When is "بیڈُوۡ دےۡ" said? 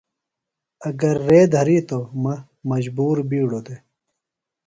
3.29-3.81